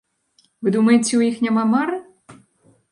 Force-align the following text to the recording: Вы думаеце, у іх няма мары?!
Вы 0.63 0.73
думаеце, 0.75 1.11
у 1.21 1.21
іх 1.29 1.39
няма 1.49 1.63
мары?! 1.77 1.97